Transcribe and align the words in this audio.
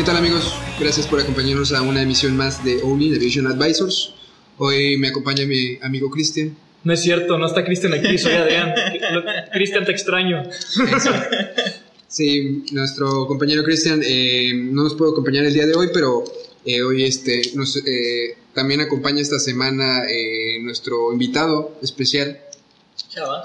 ¿Qué 0.00 0.06
tal 0.06 0.16
amigos? 0.16 0.54
Gracias 0.80 1.06
por 1.06 1.20
acompañarnos 1.20 1.74
a 1.74 1.82
una 1.82 2.00
emisión 2.00 2.34
más 2.34 2.64
de 2.64 2.80
Only 2.82 3.14
Aviation 3.14 3.46
Advisors. 3.46 4.14
Hoy 4.56 4.96
me 4.96 5.08
acompaña 5.08 5.44
mi 5.44 5.78
amigo 5.82 6.08
Cristian. 6.08 6.56
No 6.84 6.94
es 6.94 7.02
cierto, 7.02 7.36
no 7.36 7.44
está 7.44 7.62
Cristian 7.66 7.92
aquí, 7.92 8.16
soy 8.16 8.32
Adrián. 8.32 8.72
Cristian, 9.52 9.84
te 9.84 9.92
extraño. 9.92 10.42
Sí, 12.08 12.64
nuestro 12.72 13.26
compañero 13.26 13.62
Cristian 13.62 14.00
eh, 14.02 14.54
no 14.54 14.84
nos 14.84 14.94
puede 14.94 15.12
acompañar 15.12 15.44
el 15.44 15.52
día 15.52 15.66
de 15.66 15.74
hoy, 15.74 15.90
pero 15.92 16.24
eh, 16.64 16.80
hoy 16.80 17.04
este, 17.04 17.42
nos, 17.54 17.76
eh, 17.76 18.38
también 18.54 18.80
acompaña 18.80 19.20
esta 19.20 19.38
semana 19.38 20.04
eh, 20.08 20.62
nuestro 20.62 21.12
invitado 21.12 21.76
especial. 21.82 22.40
Chava. 23.10 23.44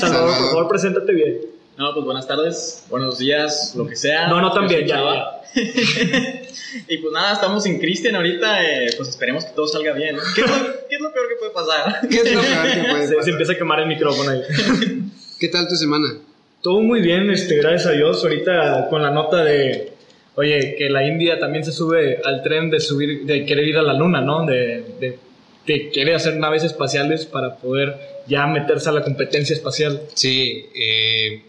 Salvador, 0.00 0.36
por 0.36 0.46
favor, 0.48 0.68
preséntate 0.68 1.12
bien. 1.12 1.55
No, 1.78 1.92
pues 1.92 2.06
buenas 2.06 2.26
tardes, 2.26 2.84
buenos 2.88 3.18
días, 3.18 3.74
lo 3.76 3.86
que 3.86 3.96
sea. 3.96 4.28
No, 4.28 4.40
no, 4.40 4.50
también, 4.50 4.86
ya, 4.86 4.94
Chava. 4.96 5.42
y 5.54 6.98
pues 6.98 7.12
nada, 7.12 7.34
estamos 7.34 7.66
en 7.66 7.78
Cristian 7.78 8.16
ahorita, 8.16 8.64
eh, 8.64 8.86
pues 8.96 9.10
esperemos 9.10 9.44
que 9.44 9.52
todo 9.52 9.66
salga 9.66 9.92
bien. 9.92 10.16
¿Qué, 10.34 10.40
es 10.40 10.50
lo, 10.50 10.56
qué 10.88 10.94
es 10.94 11.00
lo 11.02 11.12
peor 11.12 11.28
que 11.28 11.34
puede 11.36 11.50
pasar? 11.52 12.08
¿Qué 12.08 12.16
es 12.16 12.34
lo 12.34 12.40
peor 12.40 12.72
que 12.72 12.90
puede 12.90 13.02
Se, 13.02 13.08
se 13.08 13.14
pasar? 13.16 13.30
empieza 13.30 13.52
a 13.52 13.56
quemar 13.56 13.80
el 13.80 13.88
micrófono 13.88 14.30
ahí. 14.30 14.40
¿Qué 15.38 15.48
tal 15.48 15.68
tu 15.68 15.76
semana? 15.76 16.14
Todo 16.62 16.80
muy 16.80 17.02
bien, 17.02 17.28
este, 17.28 17.56
gracias 17.56 17.86
a 17.86 17.92
Dios. 17.92 18.24
Ahorita 18.24 18.86
con 18.88 19.02
la 19.02 19.10
nota 19.10 19.44
de, 19.44 19.92
oye, 20.36 20.76
que 20.78 20.88
la 20.88 21.06
India 21.06 21.38
también 21.38 21.62
se 21.62 21.72
sube 21.72 22.22
al 22.24 22.42
tren 22.42 22.70
de 22.70 22.80
subir, 22.80 23.26
de 23.26 23.44
querer 23.44 23.68
ir 23.68 23.76
a 23.76 23.82
la 23.82 23.92
luna, 23.92 24.22
¿no? 24.22 24.46
De, 24.46 24.82
de, 24.98 25.18
de 25.66 25.90
querer 25.90 26.14
hacer 26.14 26.36
naves 26.36 26.64
espaciales 26.64 27.26
para 27.26 27.56
poder 27.56 27.96
ya 28.26 28.46
meterse 28.46 28.88
a 28.88 28.92
la 28.92 29.02
competencia 29.02 29.54
espacial. 29.54 30.00
Sí, 30.14 30.70
eh, 30.74 31.42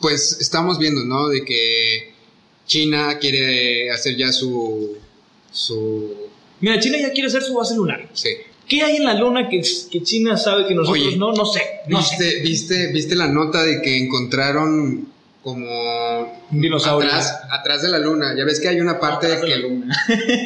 pues 0.00 0.38
estamos 0.40 0.78
viendo, 0.78 1.04
¿no? 1.04 1.28
De 1.28 1.44
que 1.44 2.12
China 2.66 3.18
quiere 3.18 3.90
hacer 3.90 4.16
ya 4.16 4.32
su... 4.32 4.96
su 5.52 6.14
Mira, 6.60 6.78
China 6.80 6.98
ya 6.98 7.12
quiere 7.12 7.28
hacer 7.28 7.42
su 7.42 7.54
base 7.54 7.74
lunar. 7.74 8.08
sí. 8.12 8.30
¿Qué 8.66 8.82
hay 8.82 8.96
en 8.96 9.04
la 9.04 9.12
luna 9.12 9.46
que, 9.50 9.60
que 9.90 10.02
China 10.02 10.38
sabe 10.38 10.66
que 10.66 10.74
nosotros 10.74 11.06
Oye, 11.06 11.16
no? 11.18 11.32
No 11.32 11.44
sé. 11.44 11.60
No 11.86 12.02
sé. 12.02 12.16
¿Viste, 12.16 12.40
viste, 12.40 12.92
¿Viste 12.92 13.14
la 13.14 13.28
nota 13.28 13.62
de 13.62 13.82
que 13.82 13.98
encontraron 13.98 15.06
como 15.44 15.66
Un 16.50 16.60
dinosaurio. 16.60 17.06
atrás, 17.08 17.42
atrás 17.50 17.82
de 17.82 17.90
la 17.90 17.98
luna? 17.98 18.34
Ya 18.36 18.44
ves 18.46 18.58
que 18.60 18.68
hay 18.68 18.80
una 18.80 18.98
parte 18.98 19.26
Atrás 19.26 19.42
de 19.42 19.46
que, 19.46 19.56
la 19.58 19.68
luna. 19.68 19.94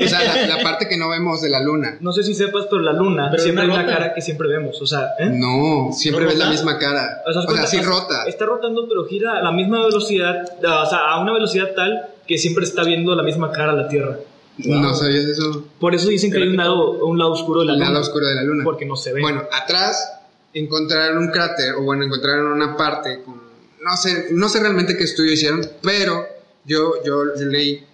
o 0.05 0.09
sea, 0.09 0.25
la, 0.25 0.57
la 0.57 0.63
parte 0.63 0.89
que 0.89 0.97
no 0.97 1.09
vemos 1.09 1.41
de 1.41 1.49
la 1.49 1.61
luna. 1.63 1.97
No 2.01 2.13
sé 2.13 2.25
si 2.25 2.35
sepas, 2.35 2.67
pero 2.69 2.83
la 2.83 2.93
luna 2.93 3.29
Pero 3.31 3.43
siempre 3.45 3.65
hay 3.65 3.71
una 3.71 3.87
cara 3.87 4.13
que 4.13 4.21
siempre 4.21 4.49
vemos. 4.49 4.83
O 4.83 4.87
sea, 4.87 5.13
¿eh? 5.21 5.31
No, 5.33 5.93
siempre 5.93 6.25
¿No 6.25 6.31
ves 6.31 6.39
la 6.39 6.51
misma 6.51 6.77
cara. 6.79 7.23
O 7.27 7.33
sea, 7.33 7.43
O 7.43 7.55
sea, 7.55 7.67
sí 7.67 7.77
está- 7.79 7.89
rota. 7.89 8.25
Está 8.27 8.45
rotando, 8.45 8.87
pero 8.89 9.07
gira 9.07 9.39
a 9.39 9.43
la 9.43 9.53
misma 9.53 9.85
velocidad, 9.87 10.43
o 10.59 10.87
sea, 10.91 10.99
a 11.12 11.21
una 11.23 11.33
velocidad 11.33 11.71
tal 11.77 12.07
que 12.27 12.37
siempre 12.37 12.65
está 12.65 12.83
viendo 12.83 13.15
la 13.15 13.23
misma 13.23 13.53
cara 13.53 13.71
a 13.73 13.77
la 13.77 13.89
Tierra. 13.89 14.17
No 14.59 14.93
sabías 14.95 15.25
eso. 15.25 15.65
Por 15.79 15.95
eso 15.95 16.09
dicen 16.09 16.33
que 16.33 16.39
hay 16.39 16.49
un 16.49 16.57
lado, 16.57 17.05
un 17.07 17.17
lado 17.17 17.31
oscuro 17.31 17.61
de 17.61 17.67
la 17.67 17.73
luna. 17.75 17.89
lado 17.91 18.01
oscuro 18.01 18.27
de 18.27 18.34
la 18.34 18.43
luna. 18.43 18.65
Porque 18.65 18.84
no 18.84 18.97
se 18.97 19.12
ve. 19.12 19.21
Bueno, 19.21 19.45
atrás 19.53 20.12
encontraron 20.53 21.19
un 21.19 21.28
cráter, 21.31 21.75
o 21.75 21.83
bueno, 21.84 22.05
encontraron 22.05 22.51
una 22.51 22.77
parte 22.77 23.22
con. 23.25 23.47
No 23.83 23.97
sé, 23.97 24.28
no 24.33 24.49
sé 24.49 24.61
realmente 24.61 24.97
qué 24.97 25.05
estudio 25.05 25.33
hicieron, 25.33 25.69
pero 25.83 26.27
yo, 26.65 27.03
yo 27.05 27.25
leí 27.47 27.84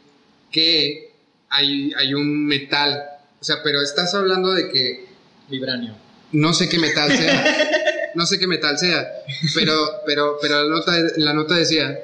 que 0.50 1.12
hay, 1.50 1.92
hay 1.96 2.14
un 2.14 2.46
metal. 2.46 3.04
O 3.40 3.44
sea, 3.44 3.56
pero 3.62 3.82
estás 3.82 4.14
hablando 4.14 4.52
de 4.52 4.68
que 4.70 5.06
Vibranio. 5.48 5.94
no 6.32 6.54
sé 6.54 6.68
qué 6.68 6.78
metal 6.78 7.10
sea. 7.16 7.44
no 8.14 8.26
sé 8.26 8.38
qué 8.38 8.46
metal 8.46 8.78
sea. 8.78 9.06
Pero, 9.54 9.74
pero, 10.06 10.38
pero 10.40 10.64
la 10.64 10.76
nota, 10.76 10.92
la 11.16 11.34
nota 11.34 11.54
decía 11.54 12.00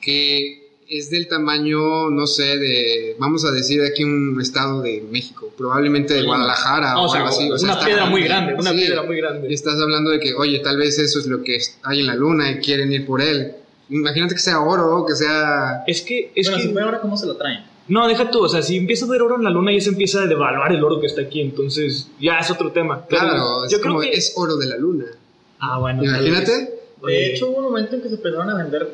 que 0.00 0.63
es 0.88 1.10
del 1.10 1.28
tamaño, 1.28 2.10
no 2.10 2.26
sé, 2.26 2.58
de, 2.58 3.16
vamos 3.18 3.44
a 3.44 3.50
decir 3.50 3.80
aquí 3.82 4.04
un 4.04 4.38
estado 4.40 4.82
de 4.82 5.02
México, 5.10 5.52
probablemente 5.56 6.14
de 6.14 6.22
Guadalajara 6.22 6.98
o, 6.98 7.04
o 7.04 7.08
sea, 7.08 7.20
algo 7.22 7.30
así. 7.32 7.50
O 7.50 7.58
sea, 7.58 7.64
una 7.66 7.72
está 7.74 7.86
piedra 7.86 8.06
muy 8.06 8.22
grande, 8.22 8.54
una 8.54 8.70
Sí. 8.70 8.76
piedra 8.76 9.02
muy 9.02 9.16
grande. 9.16 9.48
Y 9.50 9.54
estás 9.54 9.80
hablando 9.80 10.10
de 10.10 10.20
que, 10.20 10.34
oye, 10.34 10.58
tal 10.60 10.76
vez 10.76 10.98
eso 10.98 11.18
es 11.18 11.26
lo 11.26 11.42
que 11.42 11.58
hay 11.82 12.00
en 12.00 12.06
la 12.06 12.14
luna 12.14 12.50
y 12.50 12.58
quieren 12.58 12.92
ir 12.92 13.06
por 13.06 13.20
él. 13.22 13.52
Imagínate 13.90 14.34
que 14.34 14.40
sea 14.40 14.60
oro, 14.60 15.04
que 15.06 15.14
sea... 15.14 15.84
Es 15.86 16.02
que, 16.02 16.32
es 16.34 16.48
bueno, 16.50 16.62
que, 16.62 16.72
ve 16.74 16.82
ahora 16.82 17.00
cómo 17.00 17.16
se 17.16 17.26
lo 17.26 17.36
traen. 17.36 17.64
no, 17.88 18.08
deja 18.08 18.30
tú, 18.30 18.44
o 18.44 18.48
sea, 18.48 18.62
si 18.62 18.76
empieza 18.76 19.04
a 19.04 19.08
ver 19.08 19.22
oro 19.22 19.36
en 19.36 19.44
la 19.44 19.50
luna 19.50 19.72
ya 19.72 19.80
se 19.80 19.90
empieza 19.90 20.22
a 20.22 20.26
devaluar 20.26 20.72
el 20.72 20.82
oro 20.82 21.00
que 21.00 21.06
está 21.06 21.22
aquí, 21.22 21.40
entonces 21.40 22.08
ya 22.20 22.38
es 22.38 22.50
otro 22.50 22.72
tema. 22.72 23.04
Pero 23.08 23.20
Claro, 23.22 23.64
es 23.66 23.72
yo 23.72 23.80
creo 23.80 24.00
que... 24.00 24.10
es 24.10 24.32
oro 24.36 24.56
de 24.56 24.66
la 24.66 24.76
luna. 24.78 25.06
Ah, 25.60 25.78
bueno. 25.78 26.02
Imagínate. 26.04 26.70
De 27.06 27.32
hecho, 27.34 27.48
hubo 27.50 27.58
un 27.58 27.64
momento 27.64 27.96
en 27.96 28.02
que 28.02 28.08
se 28.08 28.14
empezaron 28.14 28.48
a 28.50 28.56
vender, 28.56 28.88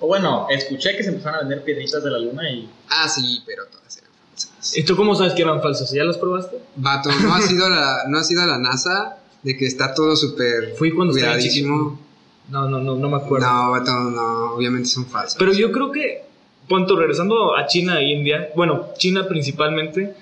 o 0.00 0.06
bueno, 0.06 0.46
escuché 0.50 0.96
que 0.96 1.02
se 1.02 1.08
empezaron 1.10 1.36
a 1.36 1.40
vender 1.40 1.62
piedritas 1.64 2.02
de 2.04 2.10
la 2.10 2.18
luna 2.18 2.50
y 2.50 2.68
Ah, 2.88 3.08
sí, 3.08 3.42
pero 3.46 3.64
todas 3.66 3.96
eran 3.98 4.10
falsas. 4.30 4.76
¿Y 4.76 4.84
tú 4.84 4.96
cómo 4.96 5.14
sabes 5.14 5.32
que 5.34 5.42
eran 5.42 5.60
falsas? 5.62 5.90
¿Ya 5.92 6.04
las 6.04 6.18
probaste? 6.18 6.58
Vato, 6.76 7.10
¿no 7.22 7.34
ha 7.34 7.40
sido 7.40 7.68
la, 7.68 8.04
no 8.08 8.18
ha 8.18 8.24
sido 8.24 8.44
la 8.46 8.58
NASA 8.58 9.16
de 9.42 9.56
que 9.56 9.66
está 9.66 9.94
todo 9.94 10.16
súper 10.16 10.74
Fui 10.76 10.92
cuando 10.92 11.12
cuidadísimo? 11.14 12.00
No, 12.48 12.68
no, 12.68 12.78
no, 12.78 12.94
no 12.94 13.08
me 13.08 13.16
acuerdo. 13.16 13.46
No, 13.46 13.70
vato, 13.72 13.92
no, 13.92 14.54
obviamente 14.54 14.88
son 14.88 15.06
falsas. 15.06 15.36
Pero 15.38 15.52
yo 15.52 15.72
creo 15.72 15.90
que, 15.90 16.22
punto, 16.68 16.96
regresando 16.96 17.56
a 17.56 17.66
China 17.66 17.98
e 18.00 18.12
India, 18.12 18.50
bueno, 18.54 18.88
China 18.98 19.26
principalmente, 19.26 20.14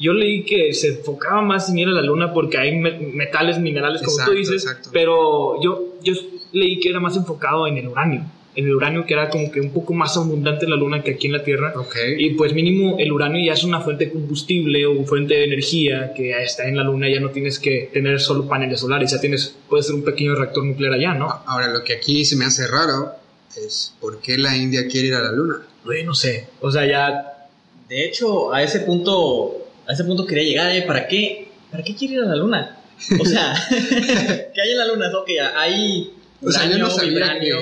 yo 0.00 0.12
leí 0.12 0.44
que 0.44 0.72
se 0.74 0.88
enfocaba 0.98 1.40
más 1.42 1.68
en 1.68 1.78
ir 1.78 1.88
a 1.88 1.92
la 1.92 2.02
luna 2.02 2.32
porque 2.32 2.56
hay 2.58 2.76
me- 2.76 2.98
metales, 2.98 3.58
minerales, 3.58 4.00
como 4.02 4.12
Exacto, 4.16 4.32
tú 4.32 4.38
dices, 4.38 4.62
exacto. 4.64 4.90
pero 4.92 5.60
yo, 5.62 5.94
yo 6.02 6.14
leí 6.52 6.80
que 6.80 6.88
era 6.90 6.98
más 7.00 7.16
enfocado 7.16 7.66
en 7.66 7.76
el 7.78 7.88
uranio, 7.88 8.22
el 8.66 8.74
uranio 8.74 9.06
que 9.06 9.14
era 9.14 9.28
como 9.28 9.50
que 9.52 9.60
un 9.60 9.70
poco 9.70 9.94
más 9.94 10.16
abundante 10.16 10.64
en 10.64 10.70
la 10.70 10.76
luna 10.76 11.02
que 11.02 11.12
aquí 11.12 11.28
en 11.28 11.34
la 11.34 11.44
Tierra. 11.44 11.72
Ok. 11.76 11.96
Y 12.18 12.30
pues 12.30 12.52
mínimo 12.52 12.96
el 12.98 13.12
uranio 13.12 13.44
ya 13.44 13.52
es 13.52 13.62
una 13.62 13.80
fuente 13.80 14.06
de 14.06 14.12
combustible 14.12 14.84
o 14.84 15.04
fuente 15.04 15.34
de 15.34 15.44
energía 15.44 16.12
que 16.14 16.30
ya 16.30 16.38
está 16.38 16.66
en 16.66 16.76
la 16.76 16.82
luna, 16.82 17.08
ya 17.08 17.20
no 17.20 17.30
tienes 17.30 17.58
que 17.60 17.88
tener 17.92 18.20
solo 18.20 18.48
paneles 18.48 18.80
solares, 18.80 19.12
ya 19.12 19.20
tienes, 19.20 19.54
puede 19.68 19.84
ser 19.84 19.94
un 19.94 20.02
pequeño 20.02 20.34
reactor 20.34 20.64
nuclear 20.64 20.94
allá, 20.94 21.14
¿no? 21.14 21.42
Ahora, 21.46 21.68
lo 21.68 21.84
que 21.84 21.94
aquí 21.94 22.24
se 22.24 22.34
me 22.34 22.46
hace 22.46 22.66
raro 22.66 23.12
es 23.56 23.94
por 24.00 24.20
qué 24.20 24.36
la 24.36 24.56
India 24.56 24.88
quiere 24.88 25.08
ir 25.08 25.14
a 25.14 25.22
la 25.22 25.32
luna. 25.32 25.62
Güey, 25.84 26.04
no 26.04 26.14
sé, 26.14 26.48
o 26.60 26.70
sea, 26.70 26.84
ya 26.84 27.48
De 27.88 28.04
hecho, 28.04 28.52
a 28.52 28.62
ese 28.62 28.80
punto, 28.80 29.68
a 29.86 29.92
ese 29.92 30.04
punto 30.04 30.26
quería 30.26 30.44
llegar, 30.44 30.76
¿eh? 30.76 30.82
¿Para 30.82 31.06
qué? 31.06 31.48
¿Para 31.70 31.84
qué 31.84 31.94
quiere 31.94 32.14
ir 32.14 32.20
a 32.22 32.26
la 32.26 32.36
luna? 32.36 32.76
O 33.20 33.24
sea, 33.24 33.54
¿qué 33.70 34.60
hay 34.60 34.70
en 34.72 34.78
la 34.78 34.86
luna? 34.86 35.10
Ok, 35.16 35.30
hay 35.56 36.12
O 36.40 36.50
sea, 36.52 36.70
yo 36.70 36.78
no 36.78 36.88
sabía 36.88 37.38
que 37.40 37.52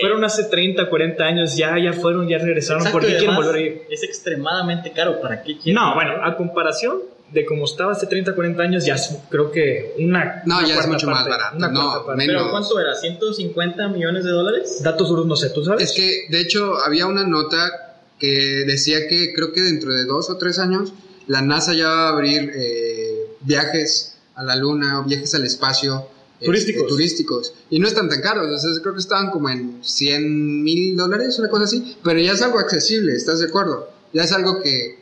fueron, 0.00 0.24
hace 0.24 0.44
30, 0.44 0.88
40 0.88 1.24
años, 1.24 1.56
ya, 1.56 1.78
ya 1.78 1.92
fueron, 1.92 2.28
ya 2.28 2.38
regresaron. 2.38 2.82
Exacto, 2.82 2.98
¿Por 2.98 3.08
qué 3.08 3.16
quieren 3.16 3.36
volver 3.36 3.54
a 3.54 3.60
ir? 3.60 3.82
Es 3.90 4.02
extremadamente 4.02 4.90
caro, 4.92 5.20
¿para 5.20 5.42
qué 5.42 5.56
quieren? 5.56 5.74
No, 5.74 5.94
bueno, 5.94 6.14
a 6.24 6.36
comparación 6.36 7.00
de 7.32 7.46
como 7.46 7.64
estaba 7.64 7.92
hace 7.92 8.06
30, 8.06 8.34
40 8.34 8.62
años, 8.62 8.84
ya 8.84 8.94
es, 8.94 9.16
creo 9.30 9.50
que 9.50 9.94
una. 9.98 10.42
No, 10.44 10.58
una 10.58 10.68
ya 10.68 10.78
es 10.80 10.86
mucho 10.88 11.06
más 11.06 11.26
barato, 11.26 11.58
no, 11.58 12.04
parte. 12.04 12.26
menos. 12.26 12.42
¿Pero 12.42 12.50
cuánto 12.50 12.80
era? 12.80 12.92
¿150 12.94 13.92
millones 13.92 14.24
de 14.24 14.30
dólares? 14.30 14.80
Datos 14.82 15.08
duros, 15.08 15.26
no 15.26 15.36
sé, 15.36 15.50
¿tú 15.50 15.64
sabes? 15.64 15.82
Es 15.82 15.92
que, 15.92 16.26
de 16.28 16.40
hecho, 16.40 16.76
había 16.84 17.06
una 17.06 17.26
nota 17.26 17.92
que 18.18 18.64
decía 18.66 19.08
que 19.08 19.32
creo 19.32 19.52
que 19.52 19.60
dentro 19.60 19.92
de 19.92 20.04
dos 20.04 20.30
o 20.30 20.36
tres 20.38 20.58
años 20.58 20.92
la 21.26 21.40
NASA 21.40 21.72
ya 21.74 21.88
va 21.88 22.08
a 22.08 22.08
abrir 22.10 22.52
eh, 22.54 23.26
viajes 23.40 24.18
a 24.34 24.44
la 24.44 24.56
luna 24.56 25.00
o 25.00 25.04
viajes 25.04 25.34
al 25.34 25.44
espacio. 25.44 26.08
Este, 26.42 26.46
Turísticos. 26.46 26.86
turísticos. 26.88 27.54
Y 27.70 27.78
no 27.78 27.86
están 27.88 28.08
tan 28.08 28.20
caros, 28.20 28.46
o 28.48 28.58
sea, 28.58 28.70
creo 28.82 28.94
que 28.94 29.00
estaban 29.00 29.30
como 29.30 29.48
en 29.48 29.78
100 29.82 30.62
mil 30.62 30.96
dólares, 30.96 31.38
una 31.38 31.48
cosa 31.48 31.64
así, 31.64 31.96
pero 32.02 32.18
ya 32.20 32.32
es 32.32 32.42
algo 32.42 32.58
accesible, 32.58 33.12
¿estás 33.14 33.40
de 33.40 33.46
acuerdo? 33.46 33.88
Ya 34.12 34.24
es 34.24 34.32
algo 34.32 34.60
que... 34.62 34.98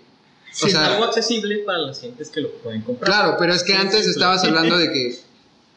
O 0.53 0.55
Sí, 0.67 0.71
sea, 0.71 0.87
algo 0.95 1.05
accesible 1.05 1.59
para 1.65 1.79
las 1.79 2.01
gentes 2.01 2.29
que 2.31 2.41
lo 2.41 2.51
pueden 2.55 2.83
comprar. 2.83 3.11
Claro, 3.11 3.37
pero 3.39 3.53
es 3.55 3.63
que 3.63 3.73
Sí, 3.73 3.79
antes 3.79 4.05
sí, 4.05 4.11
estabas 4.11 4.43
hablando 4.45 4.77
de 4.79 4.91
que 4.93 5.17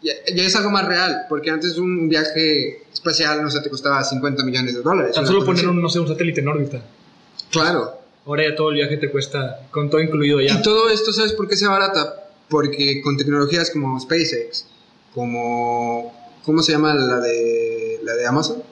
ya, 0.02 0.14
ya 0.36 0.44
es 0.44 0.56
algo 0.56 0.72
más 0.72 0.86
real, 0.88 1.26
porque 1.30 1.50
antes 1.52 1.78
un 1.78 2.10
viaje 2.10 2.84
espacial, 2.92 3.42
no 3.44 3.50
sé, 3.52 3.62
te 3.62 3.70
costaba 3.70 4.04
50 4.04 4.44
millones 4.44 4.74
de 4.76 4.82
dólares. 4.82 5.14
Tan 5.16 5.26
solo 5.28 5.46
poner 5.46 5.68
un, 5.68 5.82
no 5.82 5.90
sé, 5.90 6.00
un 6.00 6.08
satélite 6.08 6.42
en 6.42 6.48
órbita. 6.48 6.84
Claro. 7.52 8.00
Ahora 8.26 8.50
ya 8.50 8.56
todo 8.56 8.70
el 8.70 8.76
viaje 8.76 8.98
te 8.98 9.12
cuesta, 9.12 9.68
con 9.70 9.90
todo 9.90 10.02
incluido 10.02 10.42
ya. 10.42 10.54
Y 10.56 10.62
todo 10.62 10.90
esto, 10.90 11.12
¿sabes 11.14 11.34
por 11.34 11.48
qué 11.48 11.56
se 11.56 11.68
barata? 11.68 12.30
Porque 12.50 13.02
con 13.04 13.18
tecnologías 13.18 13.70
como 13.70 14.00
SpaceX, 14.00 14.66
como... 15.14 16.14
¿Cómo 16.44 16.62
se 16.62 16.74
llama 16.74 16.94
la 16.94 17.20
de, 17.22 18.00
la 18.04 18.16
de 18.16 18.26
Amazon? 18.26 18.64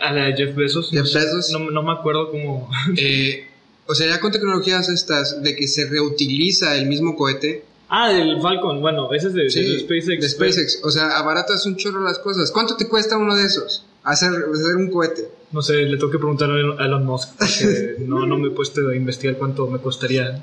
A 0.00 0.12
la 0.12 0.26
de 0.26 0.36
Jeff 0.36 0.54
Bezos. 0.54 0.90
Jeff 0.90 1.12
Bezos. 1.12 1.50
No, 1.50 1.70
no 1.70 1.82
me 1.82 1.92
acuerdo 1.92 2.30
cómo. 2.30 2.68
Eh, 2.96 3.46
o 3.86 3.94
sea, 3.94 4.08
ya 4.08 4.20
con 4.20 4.30
tecnologías 4.30 4.88
estas 4.88 5.42
de 5.42 5.56
que 5.56 5.66
se 5.66 5.88
reutiliza 5.88 6.76
el 6.76 6.86
mismo 6.86 7.16
cohete. 7.16 7.64
Ah, 7.88 8.12
del 8.12 8.40
Falcon. 8.40 8.80
Bueno, 8.80 9.12
ese 9.12 9.28
es 9.28 9.34
de, 9.34 9.50
Sí, 9.50 9.64
de 9.64 9.80
SpaceX. 9.80 10.22
de 10.22 10.28
SpaceX. 10.28 10.80
O 10.84 10.90
sea, 10.90 11.18
abaratas 11.18 11.66
un 11.66 11.76
chorro 11.76 12.00
las 12.00 12.20
cosas. 12.20 12.52
¿Cuánto 12.52 12.76
te 12.76 12.88
cuesta 12.88 13.16
uno 13.16 13.34
de 13.34 13.44
esos? 13.44 13.84
Hacer, 14.04 14.30
hacer 14.30 14.76
un 14.76 14.90
cohete. 14.90 15.28
No 15.50 15.60
sé, 15.62 15.74
le 15.82 15.96
tengo 15.96 16.12
que 16.12 16.18
preguntar 16.18 16.48
a 16.50 16.84
Elon 16.84 17.04
Musk. 17.04 17.30
Porque 17.36 17.96
no, 18.06 18.24
no 18.26 18.38
me 18.38 18.48
he 18.48 18.50
puesto 18.52 18.88
a 18.88 18.94
investigar 18.94 19.36
cuánto 19.36 19.66
me 19.66 19.80
costaría. 19.80 20.40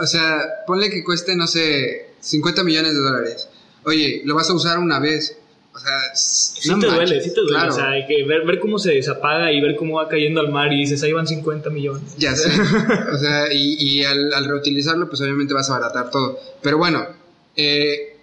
O 0.00 0.06
sea, 0.06 0.38
ponle 0.64 0.88
que 0.88 1.02
cueste, 1.02 1.34
no 1.34 1.48
sé, 1.48 2.10
50 2.20 2.62
millones 2.62 2.94
de 2.94 3.00
dólares. 3.00 3.48
Oye, 3.84 4.22
lo 4.24 4.34
vas 4.34 4.48
a 4.50 4.54
usar 4.54 4.78
una 4.78 4.98
vez. 4.98 5.38
O 5.74 5.78
sea, 5.78 5.92
Sí 6.14 6.68
no 6.68 6.78
te 6.78 6.86
duele, 6.86 7.20
sí 7.22 7.30
te 7.30 7.40
duele. 7.40 7.50
claro. 7.56 7.72
O 7.72 7.76
sea, 7.76 7.90
hay 7.90 8.06
que 8.06 8.24
ver, 8.24 8.44
ver 8.44 8.60
cómo 8.60 8.78
se 8.78 8.92
desapaga 8.92 9.50
y 9.52 9.60
ver 9.60 9.74
cómo 9.76 9.96
va 9.96 10.08
cayendo 10.08 10.40
al 10.40 10.50
mar 10.50 10.70
y 10.72 10.80
dices, 10.80 11.02
ahí 11.02 11.12
van 11.12 11.26
50 11.26 11.70
millones. 11.70 12.14
Ya 12.18 12.36
sé. 12.36 12.50
O 13.12 13.18
sea, 13.18 13.52
y, 13.52 13.76
y 13.78 14.04
al, 14.04 14.34
al 14.34 14.44
reutilizarlo, 14.44 15.08
pues 15.08 15.20
obviamente 15.22 15.54
vas 15.54 15.70
a 15.70 15.76
abaratar 15.76 16.10
todo. 16.10 16.38
Pero 16.60 16.76
bueno, 16.76 17.06
eh, 17.56 18.18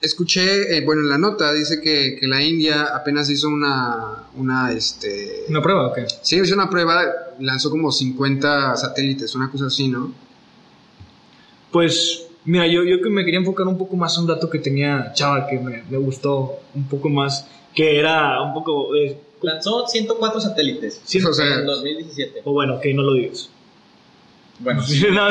escuché, 0.00 0.76
eh, 0.76 0.82
bueno, 0.84 1.02
en 1.02 1.08
la 1.08 1.18
nota 1.18 1.52
dice 1.52 1.80
que, 1.80 2.16
que 2.18 2.28
la 2.28 2.42
India 2.42 2.84
apenas 2.94 3.28
hizo 3.28 3.48
una, 3.48 4.28
una, 4.36 4.70
este... 4.72 5.44
¿Una 5.48 5.62
prueba 5.62 5.88
o 5.88 5.92
qué? 5.92 6.06
Sí, 6.22 6.36
hizo 6.38 6.54
una 6.54 6.70
prueba, 6.70 7.02
lanzó 7.40 7.70
como 7.70 7.90
50 7.90 8.76
satélites, 8.76 9.34
una 9.34 9.50
cosa 9.50 9.66
así, 9.66 9.88
¿no? 9.88 10.12
Pues, 11.72 12.26
mira, 12.44 12.66
yo, 12.66 12.84
yo 12.84 13.00
que 13.02 13.10
me 13.10 13.24
quería 13.24 13.40
enfocar 13.40 13.66
un 13.66 13.78
poco 13.78 13.96
más 13.96 14.16
a 14.16 14.20
un 14.20 14.26
dato 14.26 14.48
que 14.50 14.58
tenía 14.58 15.12
Chava, 15.14 15.46
que 15.46 15.58
me, 15.58 15.82
me 15.88 15.98
gustó 15.98 16.60
un 16.74 16.88
poco 16.88 17.08
más, 17.08 17.46
que 17.74 17.98
era 17.98 18.40
un 18.42 18.52
poco... 18.54 18.94
eh, 18.96 19.18
Lanzó 19.42 19.86
104 19.86 20.40
satélites 20.40 21.02
Ciento- 21.04 21.30
O 21.30 21.34
sea, 21.34 21.56
en 21.56 21.66
2017. 21.66 22.40
o 22.44 22.52
bueno, 22.52 22.80
que 22.80 22.94
no 22.94 23.02
lo 23.02 23.12
digas. 23.14 23.50
Bueno, 24.60 24.82
no, 25.12 25.28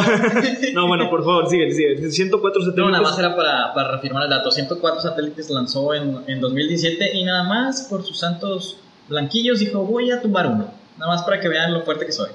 no, 0.73 0.87
bueno, 0.87 1.09
por 1.09 1.23
favor, 1.23 1.49
sigue, 1.49 1.71
sigue. 1.71 2.11
104 2.11 2.59
No, 2.61 2.65
satélites. 2.65 2.91
nada 2.91 3.01
más 3.03 3.17
era 3.17 3.35
para, 3.35 3.73
para 3.73 3.91
reafirmar 3.91 4.23
el 4.25 4.29
dato. 4.29 4.51
104 4.51 5.01
satélites 5.01 5.49
lanzó 5.49 5.93
en, 5.95 6.17
en 6.27 6.41
2017 6.41 7.15
y 7.17 7.23
nada 7.23 7.43
más 7.43 7.87
por 7.89 8.03
sus 8.03 8.19
santos 8.19 8.77
blanquillos 9.09 9.59
dijo 9.59 9.83
voy 9.83 10.11
a 10.11 10.21
tumbar 10.21 10.47
uno. 10.47 10.67
Nada 10.99 11.11
más 11.15 11.23
para 11.23 11.39
que 11.39 11.47
vean 11.47 11.73
lo 11.73 11.81
fuerte 11.81 12.05
que 12.05 12.11
soy. 12.11 12.29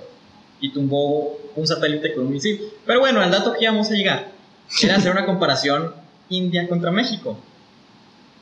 Y 0.61 0.73
tumbó 0.73 1.39
un 1.55 1.67
satélite 1.67 2.15
con 2.15 2.27
un 2.27 2.33
misil. 2.33 2.61
Pero 2.87 3.01
bueno, 3.01 3.21
al 3.21 3.31
dato 3.31 3.53
que 3.53 3.63
íbamos 3.65 3.89
a 3.91 3.95
llegar 3.95 4.33
era 4.82 4.97
hacer 4.97 5.12
una 5.12 5.26
comparación 5.26 5.93
India 6.29 6.69
contra 6.69 6.91
México. 6.91 7.38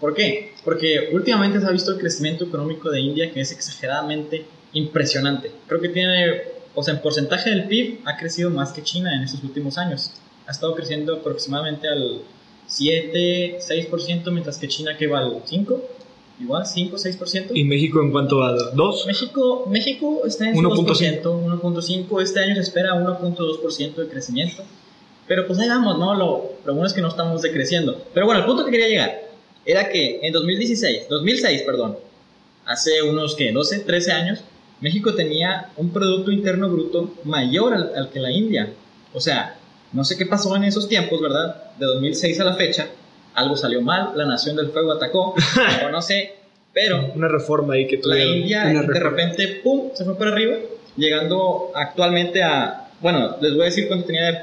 ¿Por 0.01 0.15
qué? 0.15 0.53
Porque 0.65 1.09
últimamente 1.13 1.61
se 1.61 1.67
ha 1.67 1.71
visto 1.71 1.93
el 1.93 1.99
crecimiento 1.99 2.45
económico 2.45 2.91
de 2.91 3.01
India 3.01 3.33
que 3.33 3.41
es 3.41 3.53
exageradamente 3.53 4.45
impresionante. 4.73 5.51
Creo 5.67 5.81
que 5.81 5.89
tiene, 5.89 6.43
o 6.75 6.83
sea, 6.83 6.95
en 6.95 7.01
porcentaje 7.01 7.51
del 7.51 7.65
PIB 7.65 8.01
ha 8.05 8.17
crecido 8.17 8.51
más 8.51 8.73
que 8.73 8.83
China 8.83 9.15
en 9.15 9.23
estos 9.23 9.43
últimos 9.43 9.79
años. 9.79 10.13
Ha 10.47 10.51
estado 10.51 10.75
creciendo 10.75 11.15
aproximadamente 11.17 11.89
al 11.89 12.23
7, 12.67 13.59
6%, 13.59 14.31
mientras 14.33 14.59
que 14.59 14.69
China 14.69 14.97
que 14.97 15.07
va 15.07 15.21
al 15.21 15.43
5, 15.45 15.83
igual 16.41 16.67
5, 16.67 16.97
6%. 16.97 17.51
¿Y 17.55 17.65
México 17.65 18.03
en 18.03 18.11
cuanto 18.11 18.43
a 18.43 18.53
dos? 18.75 19.07
México, 19.07 19.67
México 19.71 20.23
está 20.27 20.49
en 20.49 20.57
1.5. 20.57 21.23
2%, 21.23 21.61
1.5, 21.63 22.23
este 22.23 22.41
año 22.41 22.55
se 22.55 22.61
espera 22.61 22.95
1.2% 22.95 23.95
de 23.95 24.09
crecimiento. 24.09 24.63
Pero 25.29 25.47
pues 25.47 25.59
ahí 25.59 25.69
vamos, 25.69 25.99
¿no? 25.99 26.15
Lo, 26.15 26.53
lo 26.65 26.73
bueno 26.75 26.87
es 26.87 26.93
que 26.93 27.01
no 27.01 27.09
estamos 27.09 27.43
decreciendo. 27.43 28.05
Pero 28.15 28.27
bueno, 28.27 28.41
el 28.41 28.47
punto 28.47 28.65
que 28.65 28.71
quería 28.71 28.89
llegar 28.89 29.23
era 29.65 29.89
que 29.89 30.21
en 30.23 30.33
2016, 30.33 31.09
2006, 31.09 31.63
perdón, 31.63 31.97
hace 32.65 33.03
unos 33.03 33.35
que 33.35 33.51
12, 33.53 33.81
13 33.81 34.13
años, 34.13 34.41
México 34.81 35.15
tenía 35.15 35.71
un 35.77 35.91
Producto 35.91 36.31
Interno 36.31 36.69
Bruto 36.69 37.15
mayor 37.25 37.75
al, 37.75 37.93
al 37.97 38.11
que 38.11 38.21
la 38.21 38.31
India. 38.31 38.73
O 39.13 39.21
sea, 39.21 39.57
no 39.93 40.05
sé 40.05 40.17
qué 40.17 40.27
pasó 40.27 40.55
en 40.57 40.65
esos 40.65 40.89
tiempos, 40.89 41.21
¿verdad? 41.21 41.73
De 41.79 41.87
2006 41.87 42.39
a 42.41 42.45
la 42.45 42.55
fecha, 42.55 42.89
algo 43.35 43.57
salió 43.57 43.81
mal, 43.81 44.13
la 44.15 44.27
Nación 44.27 44.57
del 44.57 44.69
Fuego 44.69 44.93
atacó, 44.93 45.35
o 45.87 45.91
no 45.91 46.03
sé, 46.03 46.35
pero 46.73 47.13
Una 47.15 47.29
reforma 47.29 47.75
ahí 47.75 47.87
que 47.87 47.97
la 47.97 48.03
tuvieron. 48.03 48.37
India 48.37 48.63
una 48.69 48.83
de 48.83 48.87
reforma. 48.87 49.11
repente, 49.11 49.61
¡pum!, 49.65 49.91
se 49.95 50.05
fue 50.05 50.19
para 50.19 50.33
arriba, 50.33 50.57
llegando 50.97 51.71
actualmente 51.75 52.43
a, 52.43 52.91
bueno, 53.01 53.37
les 53.41 53.53
voy 53.55 53.63
a 53.63 53.65
decir 53.67 53.89
cuánto 53.89 54.07
tenía 54.07 54.23
de 54.25 54.39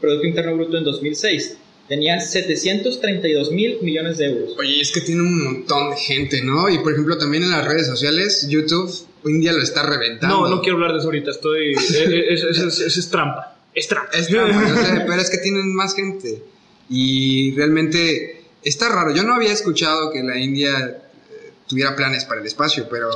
Producto 0.00 0.26
Interno 0.26 0.56
Bruto 0.56 0.76
en 0.76 0.84
2006. 0.84 1.56
Tenía 1.88 2.18
732 2.20 3.52
mil 3.52 3.78
millones 3.82 4.18
de 4.18 4.26
euros. 4.26 4.56
Oye, 4.58 4.80
es 4.80 4.90
que 4.90 5.00
tiene 5.00 5.22
un 5.22 5.44
montón 5.44 5.90
de 5.90 5.96
gente, 5.96 6.42
¿no? 6.42 6.68
Y 6.68 6.78
por 6.78 6.92
ejemplo, 6.92 7.16
también 7.16 7.44
en 7.44 7.50
las 7.50 7.64
redes 7.66 7.86
sociales, 7.86 8.46
YouTube, 8.48 8.92
India 9.24 9.52
lo 9.52 9.62
está 9.62 9.84
reventando. 9.88 10.42
No, 10.42 10.48
no 10.56 10.60
quiero 10.60 10.76
hablar 10.76 10.92
de 10.92 10.98
eso 10.98 11.06
ahorita. 11.06 11.30
Estoy. 11.30 11.70
eh, 11.74 11.74
eh, 12.08 12.24
Eso 12.30 12.48
es, 12.48 12.58
es- 12.58 12.80
es- 12.80 12.96
es 12.96 13.08
trampa. 13.10 13.56
Es 13.74 13.86
trampa. 13.88 14.10
Es 14.18 14.26
trampa, 14.28 14.68
yo 14.68 14.74
sé, 14.76 15.00
pero 15.06 15.20
es 15.20 15.30
que 15.30 15.38
tienen 15.38 15.72
más 15.74 15.94
gente. 15.94 16.42
Y 16.88 17.54
realmente 17.54 18.42
está 18.62 18.88
raro. 18.88 19.14
Yo 19.14 19.22
no 19.22 19.34
había 19.34 19.52
escuchado 19.52 20.10
que 20.10 20.22
la 20.22 20.38
India 20.38 20.72
eh, 20.88 21.50
tuviera 21.68 21.94
planes 21.94 22.24
para 22.24 22.40
el 22.40 22.46
espacio, 22.46 22.88
pero 22.90 23.10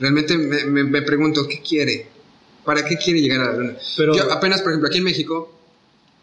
realmente 0.00 0.38
me, 0.38 0.64
me- 0.64 0.84
me 0.84 1.02
pregunto, 1.02 1.46
¿qué 1.48 1.60
quiere? 1.60 2.06
¿Para 2.64 2.84
qué 2.84 2.96
quiere 2.96 3.20
llegar 3.20 3.40
a 3.40 3.52
la 3.52 3.58
Luna? 3.58 3.76
Pero- 3.96 4.16
Yo 4.16 4.32
apenas, 4.32 4.62
por 4.62 4.72
ejemplo, 4.72 4.88
aquí 4.88 4.98
en 4.98 5.04
México, 5.04 5.55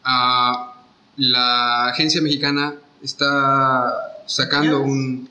ah, 0.04 0.74
la 1.18 1.88
agencia 1.88 2.22
mexicana 2.22 2.76
está 3.02 4.22
sacando 4.26 4.82
un... 4.82 5.30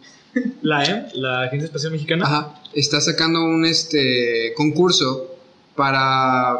La 0.62 0.84
EM, 0.84 1.08
la 1.14 1.42
Agencia 1.42 1.66
Espacial 1.66 1.92
Mexicana. 1.92 2.24
Ajá, 2.24 2.54
está 2.72 3.00
sacando 3.02 3.44
un 3.44 3.66
este 3.66 4.54
concurso 4.56 5.36
para, 5.76 6.56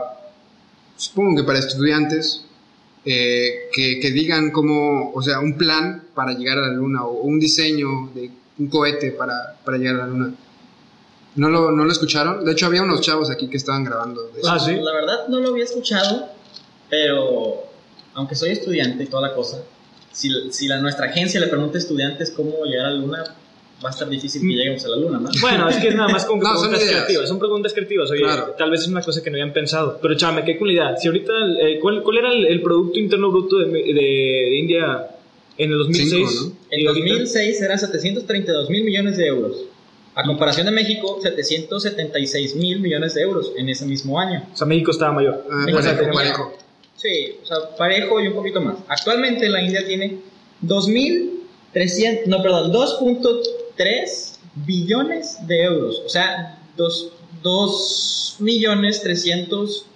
supongo 0.97 1.37
que 1.37 1.45
para 1.45 1.59
estudiantes, 1.59 2.45
eh, 3.05 3.71
que, 3.73 3.99
que 3.99 4.11
digan 4.11 4.51
cómo, 4.51 5.11
o 5.15 5.23
sea, 5.23 5.41
un 5.41 5.57
plan 5.57 6.05
para 6.15 6.33
llegar 6.35 6.59
a 6.59 6.69
la 6.69 6.75
luna 6.75 7.05
o 7.05 7.23
un 7.23 7.41
diseño 7.41 8.11
de 8.15 8.31
un 8.59 8.69
cohete 8.69 9.13
para, 9.13 9.57
para 9.65 9.79
llegar 9.79 9.95
a 9.97 9.99
la 10.01 10.07
luna. 10.07 10.35
¿No 11.35 11.49
lo, 11.49 11.73
¿No 11.73 11.85
lo 11.85 11.93
escucharon? 11.93 12.45
De 12.45 12.53
hecho, 12.53 12.67
había 12.67 12.83
unos 12.83 13.01
chavos 13.01 13.31
aquí 13.31 13.49
que 13.49 13.57
estaban 13.57 13.85
grabando. 13.85 14.23
de 14.29 14.41
eso. 14.41 14.51
Ah, 14.51 14.59
sí. 14.59 14.77
La 14.77 14.93
verdad 14.93 15.29
no 15.29 15.41
lo 15.41 15.49
había 15.49 15.65
escuchado, 15.65 16.29
pero 16.91 17.62
aunque 18.15 18.35
soy 18.35 18.51
estudiante 18.51 19.05
y 19.05 19.07
toda 19.07 19.29
la 19.29 19.35
cosa, 19.35 19.63
si, 20.13 20.29
si 20.51 20.69
la, 20.69 20.79
nuestra 20.81 21.07
agencia 21.07 21.41
le 21.41 21.47
pregunta 21.49 21.79
a 21.79 21.81
estudiantes 21.81 22.31
cómo 22.31 22.65
llegar 22.65 22.87
a 22.87 22.91
la 22.91 22.97
luna, 22.99 23.25
va 23.85 23.89
a 23.89 23.93
estar 23.93 24.09
difícil 24.09 24.43
que 24.43 24.55
lleguemos 24.55 24.85
a 24.85 24.89
la 24.91 24.97
luna, 24.97 25.19
¿no? 25.19 25.31
Bueno, 25.41 25.69
es 25.69 25.77
que 25.79 25.89
es 25.89 25.95
nada 25.97 26.09
más 26.09 26.25
con 26.25 26.39
No, 26.41 26.51
preguntas 26.53 26.85
creativas. 26.89 27.29
Son 27.29 27.39
preguntas 27.39 27.73
creativas. 27.73 28.11
Oye, 28.11 28.21
Claro. 28.23 28.55
tal 28.57 28.71
vez 28.71 28.83
es 28.83 28.89
una 28.89 29.03
cosa 29.03 29.23
que 29.23 29.31
no 29.31 29.35
habían 29.37 29.53
pensado. 29.53 29.99
Pero 30.01 30.15
chava, 30.17 30.35
me 30.35 30.45
quedé 30.45 30.59
con 30.59 30.69
la 30.69 30.75
idea. 30.75 30.97
Si 30.97 31.09
ahorita, 31.09 31.33
eh, 31.61 31.79
¿cuál, 31.81 32.03
cuál 32.03 32.19
era 32.19 32.33
el, 32.33 32.47
el 32.47 32.63
Producto 32.63 32.99
Interno 33.01 33.31
Bruto 33.31 33.59
de, 33.59 33.67
de- 33.67 33.93
de 33.93 34.57
India 34.57 35.09
en 35.59 35.73
el 35.73 35.79
2006? 35.79 36.11
Cinco, 36.11 36.31
¿no? 36.31 36.57
En 36.71 36.87
ahorita- 36.89 37.09
2006 37.15 37.63
eran 37.63 37.79
732 37.79 38.71
mil 38.71 38.85
millones 38.85 39.17
de 39.17 39.27
euros. 39.27 39.57
A 40.15 40.23
comparación 40.25 40.67
de 40.67 40.73
México, 40.73 41.19
776 41.23 42.55
mil 42.57 42.81
millones 42.81 43.15
de 43.15 43.23
euros 43.23 43.53
en 43.57 43.69
ese 43.69 43.87
mismo 43.87 44.21
año. 44.21 44.47
O 44.53 44.57
sea, 44.57 44.67
México 44.67 44.91
estaba 44.91 45.13
mayor. 45.13 45.45
Ah, 45.51 45.65
México 45.67 45.83
parejo. 46.13 46.57
Sí, 47.03 47.37
o 47.43 47.47
sea, 47.47 47.57
parejo 47.77 48.21
y 48.21 48.29
un 48.29 48.35
poquito 48.35 48.61
más. 48.61 48.77
Actualmente 48.87 49.49
la 49.49 49.61
India 49.61 49.85
tiene 49.85 50.21
2.300, 50.63 52.27
no, 52.27 52.41
perdón, 52.41 52.73
2.3 52.73 54.39
billones 54.65 55.45
de 55.49 55.65
euros. 55.65 56.01
O 56.07 56.09
sea, 56.09 56.61
2, 56.77 57.13
2 57.43 58.37
millones 58.39 59.03
300 59.03 59.87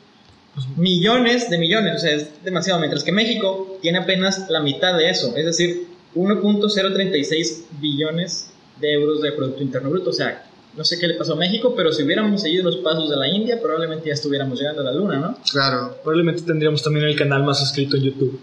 millones 0.77 1.49
de 1.49 1.59
millones. 1.59 1.95
O 1.95 1.99
sea, 2.01 2.11
es 2.11 2.43
demasiado. 2.43 2.81
Mientras 2.81 3.05
que 3.05 3.13
México 3.13 3.79
tiene 3.81 3.99
apenas 3.99 4.51
la 4.51 4.59
mitad 4.59 4.99
de 4.99 5.09
eso. 5.09 5.37
Es 5.37 5.45
decir, 5.45 5.87
1.036 6.17 7.67
billones 7.81 8.51
de 8.81 8.95
euros 8.95 9.23
de 9.23 9.31
Producto 9.31 9.63
Interno 9.63 9.91
Bruto. 9.91 10.11
O 10.11 10.13
sea, 10.13 10.45
no 10.77 10.85
sé 10.85 10.99
qué 10.99 11.07
le 11.07 11.15
pasó 11.15 11.33
a 11.33 11.37
México, 11.37 11.75
pero 11.75 11.93
si 11.93 12.03
hubiéramos 12.03 12.43
seguido 12.43 12.65
los 12.65 12.77
pasos 12.77 13.09
de 13.09 13.17
la 13.17 13.29
India, 13.29 13.61
probablemente 13.61 14.09
ya 14.09 14.13
estuviéramos 14.13 14.59
llegando 14.59 14.83
a 14.83 14.85
la 14.85 14.93
luna, 14.93 15.19
¿no? 15.19 15.39
Claro. 15.51 15.97
Probablemente 16.03 16.43
tendríamos 16.43 16.83
también 16.83 17.07
el 17.07 17.17
canal 17.17 17.45
más 17.45 17.59
suscrito 17.59 17.97
en 17.97 18.03
YouTube. 18.03 18.41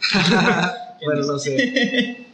bueno, 1.04 1.22
no 1.26 1.38
sé. 1.38 2.26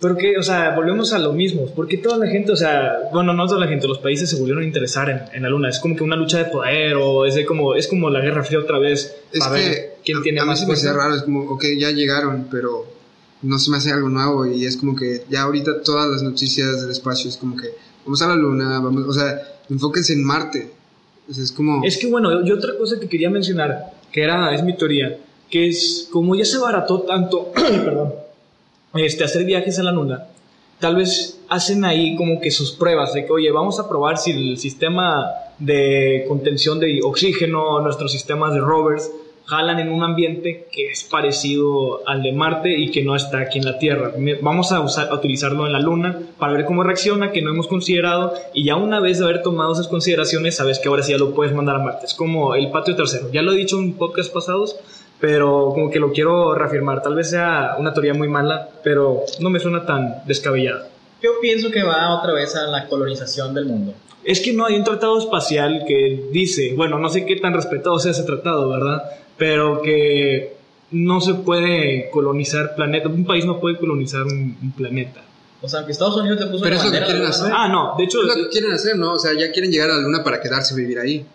Pero 0.00 0.16
que, 0.16 0.36
o 0.36 0.42
sea, 0.42 0.74
volvemos 0.74 1.12
a 1.12 1.18
lo 1.18 1.32
mismo. 1.32 1.66
Porque 1.76 1.98
toda 1.98 2.16
la 2.16 2.26
gente, 2.26 2.50
o 2.52 2.56
sea, 2.56 3.10
bueno, 3.12 3.34
no 3.34 3.46
toda 3.46 3.60
la 3.60 3.68
gente, 3.68 3.86
los 3.86 3.98
países 3.98 4.28
se 4.28 4.36
volvieron 4.36 4.62
a 4.62 4.66
interesar 4.66 5.10
en, 5.10 5.20
en 5.36 5.42
la 5.42 5.48
luna. 5.48 5.68
Es 5.68 5.78
como 5.78 5.94
que 5.94 6.02
una 6.02 6.16
lucha 6.16 6.38
de 6.38 6.46
poder 6.46 6.96
o 6.96 7.24
es 7.26 7.34
de 7.34 7.44
como, 7.44 7.74
es 7.74 7.86
como 7.86 8.10
la 8.10 8.20
Guerra 8.20 8.42
Fría 8.42 8.58
otra 8.58 8.78
vez. 8.78 9.14
Es 9.32 9.38
para 9.38 9.54
que 9.54 9.68
ver 9.68 9.94
quién 10.04 10.18
a, 10.18 10.22
tiene 10.22 10.40
a 10.40 10.44
mí 10.44 10.48
más 10.48 10.60
se 10.60 10.66
me 10.66 10.72
hace 10.72 10.92
raro, 10.92 11.14
es 11.14 11.22
como, 11.22 11.42
ok, 11.50 11.64
ya 11.78 11.90
llegaron, 11.90 12.48
pero 12.50 12.86
no 13.42 13.58
se 13.58 13.70
me 13.70 13.76
hace 13.76 13.92
algo 13.92 14.08
nuevo 14.08 14.46
y 14.46 14.64
es 14.64 14.76
como 14.76 14.96
que 14.96 15.24
ya 15.28 15.42
ahorita 15.42 15.82
todas 15.82 16.08
las 16.08 16.22
noticias 16.22 16.80
del 16.80 16.90
espacio 16.90 17.28
es 17.28 17.36
como 17.36 17.56
que 17.56 17.70
vamos 18.04 18.22
a 18.22 18.28
la 18.28 18.36
luna, 18.36 18.80
vamos, 18.80 19.06
o 19.06 19.12
sea, 19.12 19.40
enfóquense 19.68 20.12
en 20.12 20.24
Marte. 20.24 20.70
Es 21.28 21.52
como... 21.52 21.84
Es 21.84 21.98
que 21.98 22.08
bueno, 22.08 22.44
y 22.44 22.50
otra 22.50 22.76
cosa 22.78 22.98
que 22.98 23.08
quería 23.08 23.30
mencionar, 23.30 23.92
que 24.10 24.22
era, 24.22 24.54
es 24.54 24.62
mi 24.62 24.76
teoría, 24.76 25.18
que 25.50 25.68
es 25.68 26.08
como 26.10 26.34
ya 26.34 26.44
se 26.44 26.58
barató 26.58 27.02
tanto, 27.02 27.52
este, 28.94 29.24
hacer 29.24 29.44
viajes 29.44 29.78
a 29.78 29.82
la 29.82 29.92
luna, 29.92 30.26
tal 30.80 30.96
vez 30.96 31.38
hacen 31.48 31.84
ahí 31.84 32.16
como 32.16 32.40
que 32.40 32.50
sus 32.50 32.72
pruebas 32.72 33.14
de 33.14 33.24
que, 33.24 33.32
oye, 33.32 33.50
vamos 33.52 33.78
a 33.78 33.88
probar 33.88 34.18
si 34.18 34.32
el 34.32 34.58
sistema 34.58 35.26
de 35.58 36.24
contención 36.26 36.80
de 36.80 37.00
oxígeno, 37.04 37.80
nuestros 37.80 38.10
sistemas 38.10 38.52
de 38.52 38.60
rovers, 38.60 39.10
jalan 39.46 39.78
en 39.78 39.90
un 39.90 40.02
ambiente 40.02 40.68
que 40.72 40.90
es 40.90 41.02
parecido 41.04 42.06
al 42.08 42.22
de 42.22 42.32
Marte 42.32 42.76
y 42.76 42.90
que 42.90 43.02
no 43.02 43.16
está 43.16 43.40
aquí 43.40 43.58
en 43.58 43.64
la 43.64 43.78
Tierra. 43.78 44.12
Vamos 44.40 44.72
a, 44.72 44.80
usar, 44.80 45.08
a 45.08 45.14
utilizarlo 45.14 45.66
en 45.66 45.72
la 45.72 45.80
Luna 45.80 46.18
para 46.38 46.52
ver 46.52 46.64
cómo 46.64 46.82
reacciona, 46.82 47.32
que 47.32 47.42
no 47.42 47.50
hemos 47.50 47.66
considerado, 47.66 48.34
y 48.54 48.64
ya 48.64 48.76
una 48.76 49.00
vez 49.00 49.18
de 49.18 49.24
haber 49.24 49.42
tomado 49.42 49.72
esas 49.72 49.88
consideraciones, 49.88 50.56
sabes 50.56 50.78
que 50.78 50.88
ahora 50.88 51.02
sí 51.02 51.12
ya 51.12 51.18
lo 51.18 51.34
puedes 51.34 51.54
mandar 51.54 51.76
a 51.76 51.80
Marte. 51.80 52.06
Es 52.06 52.14
como 52.14 52.54
el 52.54 52.70
patio 52.70 52.96
trasero. 52.96 53.30
Ya 53.32 53.42
lo 53.42 53.52
he 53.52 53.56
dicho 53.56 53.78
en 53.78 53.94
podcast 53.94 54.32
pasados, 54.32 54.76
pero 55.20 55.70
como 55.72 55.90
que 55.90 56.00
lo 56.00 56.12
quiero 56.12 56.54
reafirmar. 56.54 57.02
Tal 57.02 57.14
vez 57.14 57.30
sea 57.30 57.76
una 57.78 57.92
teoría 57.92 58.14
muy 58.14 58.28
mala, 58.28 58.68
pero 58.82 59.22
no 59.40 59.50
me 59.50 59.60
suena 59.60 59.86
tan 59.86 60.22
descabellada. 60.26 60.88
Yo 61.22 61.30
pienso 61.40 61.70
que 61.70 61.84
va 61.84 62.18
otra 62.18 62.32
vez 62.32 62.56
a 62.56 62.66
la 62.66 62.88
colonización 62.88 63.54
del 63.54 63.66
mundo. 63.66 63.94
Es 64.24 64.40
que 64.40 64.52
no 64.52 64.66
hay 64.66 64.76
un 64.76 64.84
tratado 64.84 65.18
espacial 65.18 65.84
que 65.86 66.28
dice, 66.32 66.74
bueno, 66.76 66.98
no 66.98 67.08
sé 67.08 67.24
qué 67.26 67.36
tan 67.36 67.54
respetado 67.54 67.98
sea 67.98 68.12
ese 68.12 68.24
tratado, 68.24 68.68
¿verdad? 68.68 69.02
Pero 69.42 69.82
que 69.82 70.54
no 70.92 71.20
se 71.20 71.34
puede 71.34 72.10
colonizar 72.10 72.76
planeta. 72.76 73.08
Un 73.08 73.24
país 73.24 73.44
no 73.44 73.58
puede 73.58 73.76
colonizar 73.76 74.22
un, 74.22 74.72
planeta. 74.76 75.20
O 75.60 75.68
sea, 75.68 75.84
que 75.84 75.90
Estados 75.90 76.16
Unidos 76.16 76.38
te 76.38 76.46
puso 76.46 76.62
Pero 76.62 76.76
eso 76.76 76.86
es 76.86 76.92
lo 76.92 76.98
que 77.00 77.04
quieren 77.06 77.24
hacer. 77.24 77.52
Ah, 77.52 77.66
no, 77.66 77.96
de 77.98 78.04
hecho. 78.04 78.20
Es 78.20 78.28
lo 78.28 78.34
que 78.36 78.48
quieren 78.50 78.70
hacer, 78.70 78.96
¿no? 78.96 79.14
O 79.14 79.18
sea, 79.18 79.32
ya 79.36 79.50
quieren 79.50 79.72
llegar 79.72 79.90
a 79.90 79.96
la 79.96 80.02
luna 80.02 80.22
para 80.22 80.40
quedarse 80.40 80.74
y 80.74 80.76
vivir 80.76 81.00
ahí. 81.00 81.26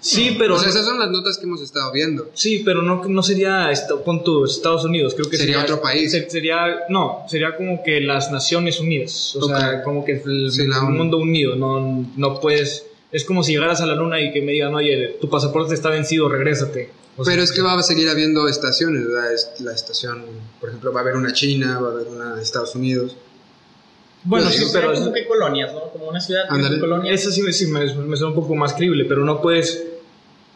Sí, 0.00 0.34
pero. 0.36 0.56
O 0.56 0.58
sea, 0.58 0.70
esas 0.70 0.86
son 0.86 0.98
las 0.98 1.08
notas 1.08 1.38
que 1.38 1.44
hemos 1.44 1.62
estado 1.62 1.92
viendo. 1.92 2.32
Sí, 2.34 2.62
pero 2.64 2.82
no, 2.82 3.04
no 3.04 3.22
sería 3.22 3.70
con 4.04 4.24
tu 4.24 4.44
Estados 4.44 4.84
Unidos, 4.84 5.14
creo 5.14 5.30
que 5.30 5.36
sería, 5.36 5.62
otro 5.62 5.80
país. 5.80 6.10
sería, 6.10 6.80
no, 6.88 7.26
sería 7.28 7.56
como 7.56 7.84
que 7.84 8.00
las 8.00 8.32
Naciones 8.32 8.80
Unidas. 8.80 9.36
O 9.36 9.46
sea, 9.46 9.84
como 9.84 10.04
que 10.04 10.14
el, 10.14 10.50
mundo 10.90 11.18
unido. 11.18 11.54
No, 11.54 12.04
no 12.16 12.40
puedes 12.40 12.87
es 13.10 13.24
como 13.24 13.42
si 13.42 13.52
llegaras 13.52 13.80
a 13.80 13.86
la 13.86 13.94
luna 13.94 14.20
y 14.20 14.32
que 14.32 14.42
me 14.42 14.52
digan, 14.52 14.74
oye, 14.74 15.16
tu 15.20 15.28
pasaporte 15.28 15.74
está 15.74 15.90
vencido, 15.90 16.28
regrésate. 16.28 16.90
Pero 17.24 17.42
es 17.42 17.52
que 17.52 17.62
va 17.62 17.74
a 17.74 17.82
seguir 17.82 18.08
habiendo 18.08 18.46
estaciones, 18.46 19.04
¿verdad? 19.06 19.30
La 19.60 19.72
estación, 19.72 20.24
por 20.60 20.68
ejemplo, 20.68 20.92
va 20.92 21.00
a 21.00 21.02
haber 21.02 21.16
una 21.16 21.32
China, 21.32 21.80
va 21.80 21.88
a 21.88 21.90
haber 21.92 22.06
una 22.06 22.36
de 22.36 22.42
Estados 22.42 22.74
Unidos. 22.76 23.16
Bueno, 24.22 24.46
pues 24.46 24.58
sí, 24.58 24.66
pero... 24.72 24.92
Como 24.94 25.12
que 25.12 25.26
colonias, 25.26 25.72
¿no? 25.72 25.90
Como 25.90 26.08
una 26.08 26.20
ciudad 26.20 26.48
de 26.48 26.78
colonias. 26.78 27.20
Eso 27.20 27.32
sí, 27.32 27.52
sí 27.52 27.66
me, 27.66 27.80
me, 27.80 28.16
suena 28.16 28.28
un 28.28 28.34
poco 28.34 28.54
más 28.54 28.74
creíble, 28.74 29.04
pero 29.04 29.24
no 29.24 29.40
puedes... 29.40 29.84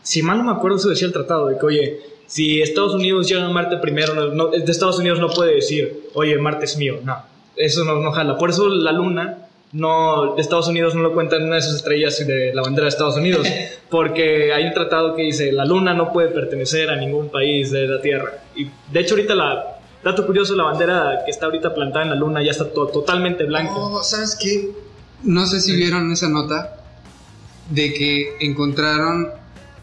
Si 0.02 0.22
mal 0.22 0.38
no 0.38 0.44
me 0.44 0.52
acuerdo, 0.52 0.76
eso 0.76 0.88
decía 0.88 1.06
el 1.06 1.12
tratado, 1.12 1.48
de 1.48 1.58
que, 1.58 1.66
oye, 1.66 2.00
si 2.26 2.60
Estados 2.60 2.94
Unidos 2.94 3.28
llega 3.28 3.44
a 3.44 3.50
Marte 3.50 3.78
primero, 3.78 4.32
no, 4.32 4.48
de 4.48 4.70
Estados 4.70 4.98
Unidos 4.98 5.18
no 5.18 5.30
puede 5.30 5.54
decir, 5.54 6.08
oye, 6.14 6.38
Marte 6.38 6.66
es 6.66 6.76
mío. 6.76 7.00
No, 7.02 7.24
eso 7.56 7.84
no, 7.84 8.00
no 8.00 8.12
jala. 8.12 8.36
Por 8.36 8.50
eso 8.50 8.68
la 8.68 8.92
Luna 8.92 9.48
no, 9.72 10.36
Estados 10.36 10.68
Unidos 10.68 10.94
no 10.94 11.00
lo 11.00 11.14
cuenta 11.14 11.36
en 11.36 11.44
una 11.44 11.56
de 11.56 11.62
sus 11.62 11.76
estrellas 11.76 12.18
de 12.26 12.52
la 12.54 12.62
bandera 12.62 12.84
de 12.84 12.88
Estados 12.90 13.16
Unidos, 13.16 13.46
porque 13.90 14.52
hay 14.52 14.66
un 14.66 14.74
tratado 14.74 15.16
que 15.16 15.22
dice 15.22 15.50
la 15.50 15.64
luna 15.64 15.94
no 15.94 16.12
puede 16.12 16.28
pertenecer 16.28 16.90
a 16.90 16.96
ningún 16.96 17.30
país 17.30 17.70
de 17.70 17.86
la 17.86 18.00
Tierra. 18.00 18.32
Y 18.54 18.68
de 18.92 19.00
hecho 19.00 19.14
ahorita 19.14 19.34
la, 19.34 19.78
dato 20.04 20.26
curioso, 20.26 20.54
la 20.54 20.64
bandera 20.64 21.22
que 21.24 21.30
está 21.30 21.46
ahorita 21.46 21.74
plantada 21.74 22.04
en 22.04 22.10
la 22.10 22.16
luna 22.16 22.42
ya 22.42 22.50
está 22.50 22.66
totalmente 22.68 23.44
blanca. 23.44 23.72
Oh, 23.74 24.02
¿sabes 24.02 24.36
qué? 24.40 24.70
No 25.22 25.46
sé 25.46 25.60
si 25.60 25.74
vieron 25.74 26.12
esa 26.12 26.28
nota 26.28 26.76
de 27.70 27.94
que 27.94 28.36
encontraron, 28.40 29.30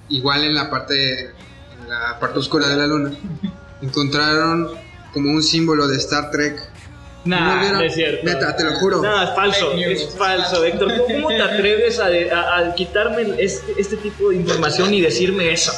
igual 0.09 0.43
en 0.43 0.53
la 0.53 0.69
parte, 0.69 1.21
en 1.21 1.89
la 1.89 2.19
parte 2.19 2.39
oscura 2.39 2.67
de 2.67 2.77
la 2.77 2.85
luna, 2.85 3.11
encontraron 3.81 4.69
como 5.13 5.31
un 5.31 5.41
símbolo 5.41 5.87
de 5.87 5.97
Star 5.97 6.29
Trek 6.29 6.61
Nah, 7.25 7.71
no, 7.73 7.81
es 7.81 7.93
cierto. 7.93 8.25
Neta, 8.25 8.55
te 8.55 8.63
lo 8.63 8.71
juro. 8.75 9.01
No, 9.01 9.23
es 9.23 9.29
falso, 9.35 9.73
es 9.73 10.15
falso, 10.17 10.63
Héctor. 10.63 10.93
¿Cómo 11.05 11.27
te 11.29 11.41
atreves 11.41 11.99
a, 11.99 12.73
quitarme 12.75 13.35
este, 13.37 13.73
este, 13.77 13.97
tipo 13.97 14.29
de 14.29 14.37
información 14.37 14.93
y 14.93 15.01
decirme 15.01 15.51
eso? 15.51 15.73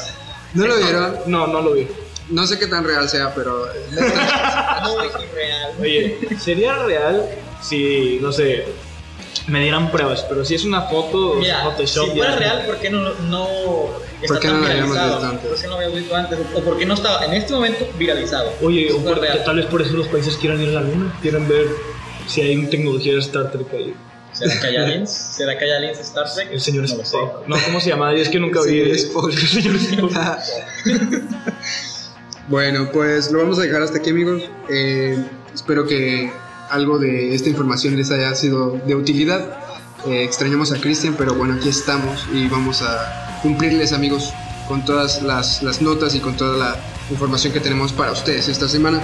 ¿No 0.54 0.66
lo 0.66 0.76
vieron? 0.76 1.16
No, 1.26 1.46
no 1.46 1.60
lo 1.60 1.72
vi. 1.72 1.88
No 2.28 2.46
sé 2.46 2.58
qué 2.58 2.66
tan 2.66 2.84
real 2.84 3.08
sea, 3.08 3.34
pero... 3.34 3.66
no 3.90 5.02
es 5.02 5.32
real. 5.34 5.72
Oye, 5.80 6.18
¿sería 6.38 6.74
real 6.84 7.28
si, 7.60 8.18
no 8.22 8.32
sé, 8.32 8.64
me 9.48 9.60
dieran 9.60 9.90
pruebas? 9.90 10.24
Pero 10.28 10.44
si 10.44 10.54
es 10.54 10.64
una 10.64 10.82
foto, 10.82 11.34
Mira, 11.34 11.64
Photoshop... 11.64 12.06
Si 12.06 12.16
fuera 12.16 12.36
real, 12.36 12.64
¿por 12.64 12.76
qué 12.76 12.90
no, 12.90 13.12
no 13.28 13.48
¿Por 14.26 14.38
qué 14.38 14.48
no 14.48 14.58
lo 14.58 14.66
habíamos 14.66 14.96
visto 14.96 15.26
antes? 15.26 15.51
¿Por 15.92 16.00
qué 16.00 16.08
no 16.08 16.12
lo 16.12 16.12
habíamos 16.12 16.12
visto 16.12 16.16
antes? 16.16 16.38
¿O 16.54 16.60
por 16.64 16.78
qué 16.78 16.86
no 16.86 16.94
estaba 16.94 17.24
en 17.26 17.34
este 17.34 17.52
momento 17.52 17.86
viralizado? 17.98 18.52
Oye, 18.62 18.90
tal 19.44 19.56
vez 19.56 19.66
por 19.66 19.82
eso 19.82 19.96
los 19.96 20.08
países 20.08 20.36
quieran 20.36 20.60
ir 20.60 20.70
a 20.70 20.72
la 20.72 20.82
luna, 20.82 21.12
quieren 21.20 21.48
ver 21.48 21.66
si 22.26 22.40
hay 22.40 22.66
tecnología 22.66 23.14
de 23.14 23.18
Star 23.20 23.50
Trek 23.52 23.66
ahí. 23.72 23.94
¿Será 24.32 24.58
que 24.58 24.66
hay 24.66 24.76
aliens? 24.76 25.10
¿Será 25.36 25.58
que 25.58 25.64
hay 25.64 25.70
aliens 25.72 25.98
Star 26.00 26.32
Trek? 26.32 26.48
El 26.50 26.60
señor 26.60 26.88
no 26.88 27.02
Spock. 27.02 27.46
No, 27.46 27.56
¿cómo 27.66 27.80
se 27.80 27.90
llama? 27.90 28.12
Es 28.14 28.28
que 28.28 28.40
nunca 28.40 28.62
vi. 28.62 28.80
El 28.90 28.98
señor 28.98 29.76
Spock. 29.76 30.12
bueno, 32.48 32.90
pues 32.92 33.30
lo 33.30 33.38
vamos 33.40 33.58
a 33.58 33.62
dejar 33.62 33.82
hasta 33.82 33.98
aquí, 33.98 34.10
amigos. 34.10 34.42
Eh, 34.70 35.22
espero 35.54 35.86
que 35.86 36.32
algo 36.70 36.98
de 36.98 37.34
esta 37.34 37.50
información 37.50 37.96
les 37.96 38.10
haya 38.10 38.34
sido 38.34 38.80
de 38.86 38.94
utilidad. 38.94 39.58
Eh, 40.06 40.24
extrañamos 40.24 40.72
a 40.72 40.80
Cristian, 40.80 41.14
pero 41.16 41.34
bueno, 41.34 41.54
aquí 41.54 41.68
estamos 41.68 42.26
y 42.32 42.48
vamos 42.48 42.82
a 42.82 43.38
cumplirles 43.42 43.92
amigos 43.92 44.32
con 44.68 44.84
todas 44.84 45.22
las, 45.22 45.62
las, 45.62 45.82
notas 45.82 46.14
y 46.14 46.20
con 46.20 46.36
toda 46.36 46.56
la 46.56 46.76
información 47.10 47.52
que 47.52 47.60
tenemos 47.60 47.92
para 47.92 48.12
ustedes 48.12 48.48
esta 48.48 48.68
semana. 48.68 49.00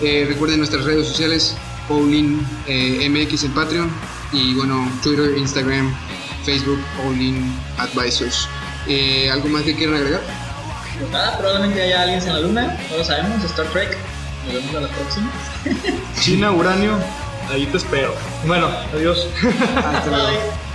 Eh, 0.00 0.26
recuerden 0.28 0.58
nuestras 0.58 0.84
redes 0.84 1.08
sociales, 1.08 1.56
Paulin 1.88 2.46
eh, 2.66 3.08
MX 3.08 3.44
en 3.44 3.54
Patreon 3.54 3.90
y 4.32 4.54
bueno, 4.54 4.90
Twitter, 5.02 5.36
Instagram, 5.36 5.94
Facebook, 6.44 6.78
Paulin 6.96 7.52
Advisors. 7.78 8.48
Eh, 8.86 9.30
¿Algo 9.30 9.48
más 9.48 9.62
que 9.62 9.74
quieran 9.74 9.96
agregar? 9.96 10.20
Pues 10.98 11.10
nada, 11.10 11.38
probablemente 11.38 11.82
haya 11.82 12.02
aliens 12.02 12.26
en 12.26 12.32
la 12.34 12.40
luna, 12.40 12.78
no 12.90 12.96
lo 12.96 13.04
sabemos, 13.04 13.44
Star 13.44 13.66
Trek. 13.66 13.96
Nos 14.46 14.54
vemos 14.54 14.74
a 14.76 14.80
la 14.80 14.88
próxima. 14.88 15.30
China, 16.20 16.52
Uranio, 16.52 16.98
ahí 17.50 17.66
te 17.66 17.76
espero. 17.76 18.14
Bueno, 18.46 18.68
adiós. 18.94 19.26
Hasta 19.76 20.10
luego. 20.10 20.67